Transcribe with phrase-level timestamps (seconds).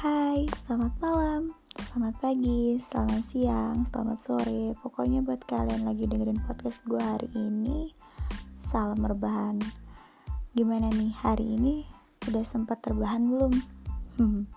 [0.00, 4.72] Hai, selamat malam, selamat pagi, selamat siang, selamat sore.
[4.80, 7.92] Pokoknya buat kalian lagi dengerin podcast gue hari ini
[8.56, 9.60] Salam rebahan.
[10.56, 11.84] Gimana nih, hari ini
[12.32, 13.52] udah sempat terbahan belum?
[14.16, 14.48] Hmm.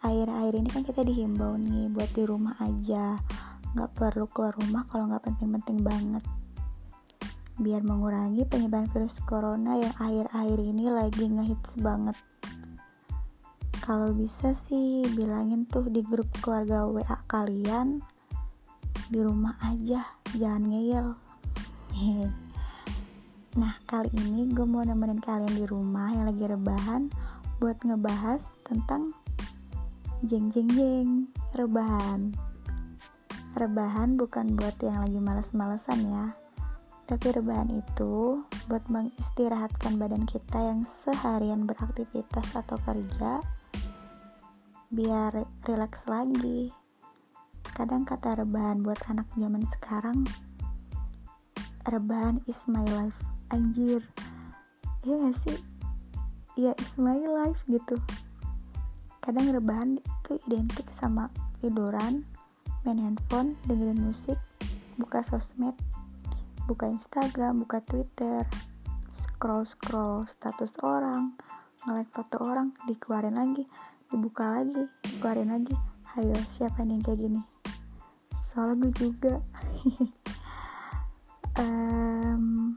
[0.00, 3.20] Akhir-akhir ini kan kita dihimbau nih buat di rumah aja.
[3.76, 6.24] Gak perlu keluar rumah kalau gak penting-penting banget.
[7.60, 12.16] Biar mengurangi penyebaran virus corona yang akhir-akhir ini lagi ngehits banget
[13.86, 18.02] kalau bisa sih bilangin tuh di grup keluarga WA kalian
[19.06, 20.02] di rumah aja
[20.34, 21.08] jangan ngeyel.
[23.56, 27.08] Nah kali ini gue mau nemenin kalian di rumah yang lagi rebahan
[27.56, 29.16] buat ngebahas tentang
[30.20, 32.36] jeng jeng jeng rebahan.
[33.56, 36.26] Rebahan bukan buat yang lagi males-malesan ya
[37.06, 43.46] tapi rebahan itu buat mengistirahatkan badan kita yang seharian beraktivitas atau kerja
[44.96, 46.72] biar rileks lagi.
[47.76, 50.24] Kadang kata rebahan buat anak zaman sekarang
[51.84, 53.20] rebahan is my life
[53.52, 54.00] anjir.
[55.04, 55.58] Iya gak sih?
[56.56, 58.00] Ya is my life gitu.
[59.20, 61.28] Kadang rebahan itu identik sama
[61.60, 62.24] tiduran
[62.88, 64.40] main handphone dengerin musik
[64.96, 65.76] buka sosmed
[66.70, 68.46] buka instagram buka twitter
[69.10, 71.34] scroll scroll status orang
[71.82, 73.66] nge-like foto orang dikeluarin lagi
[74.10, 74.86] dibuka lagi
[75.18, 75.74] keluarin lagi.
[76.16, 77.42] Ayo siapa nih yang kayak gini?
[78.36, 79.34] Soalnya gue juga.
[81.56, 82.76] Um,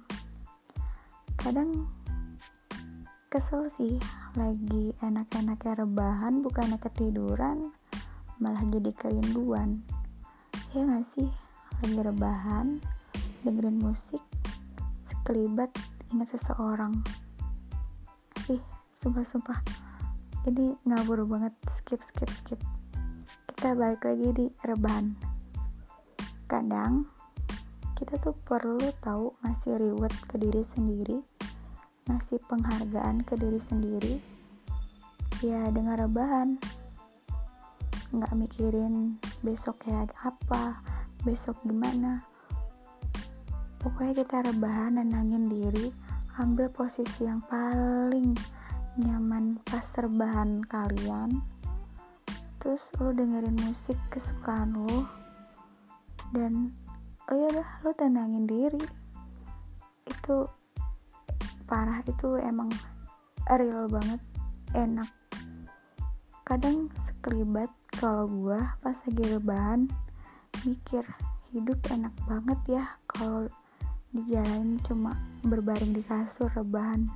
[1.35, 1.91] kadang
[3.27, 4.00] kesel sih.
[4.39, 7.75] Lagi enak-enaknya rebahan bukannya ketiduran
[8.39, 9.83] malah jadi kerinduan.
[10.72, 11.27] Ya gak sih?
[11.83, 12.80] Lagi rebahan
[13.44, 14.23] dengerin musik
[15.03, 15.75] sekelibat
[16.16, 17.03] ingat seseorang.
[18.47, 18.63] Ih
[18.95, 19.88] sumpah-sumpah
[20.47, 22.59] ini ngabur banget skip skip skip.
[23.50, 25.17] Kita balik lagi di rebahan.
[26.47, 27.09] Kadang
[28.00, 31.19] kita tuh perlu tahu ngasih reward ke diri sendiri
[32.09, 34.16] ngasih penghargaan ke diri sendiri.
[35.45, 36.57] Ya dengan rebahan.
[38.09, 40.81] Nggak mikirin besok kayak apa
[41.22, 42.25] besok gimana.
[43.79, 45.94] Pokoknya kita rebahan nenangin diri
[46.41, 48.33] ambil posisi yang paling
[48.99, 51.39] nyaman pas terbahan kalian.
[52.59, 55.07] Terus lo dengerin musik kesukaan lo
[56.35, 56.75] dan
[57.31, 58.83] oh ya udah lo tenangin diri.
[60.03, 60.51] Itu
[61.63, 62.67] parah itu emang
[63.47, 64.19] real banget
[64.75, 65.07] enak.
[66.43, 69.87] Kadang sekelibat kalau gua pas lagi rebahan
[70.67, 71.07] mikir
[71.55, 73.47] hidup enak banget ya kalau
[74.11, 75.16] dijalanin cuma
[75.47, 77.07] berbaring di kasur rebahan.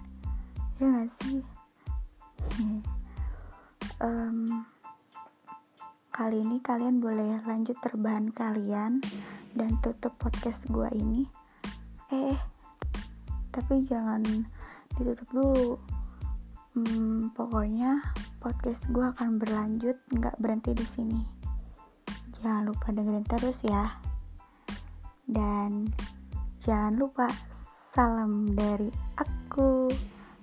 [0.79, 1.43] Ya gak sih
[4.03, 4.65] um,
[6.13, 9.01] kali ini kalian boleh lanjut terbahan kalian
[9.53, 11.25] dan tutup podcast gue ini.
[12.13, 12.37] Eh
[13.53, 14.25] tapi jangan
[14.97, 15.77] ditutup dulu.
[16.73, 18.01] Hmm, pokoknya
[18.41, 21.21] podcast gue akan berlanjut nggak berhenti di sini.
[22.41, 23.93] Jangan lupa dengerin terus ya.
[25.29, 25.85] Dan
[26.57, 27.29] jangan lupa
[27.93, 28.89] salam dari
[29.21, 29.93] aku.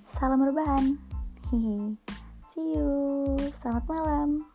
[0.06, 1.09] Salam rebahan.
[1.50, 3.34] See you.
[3.50, 4.49] Selamat malam.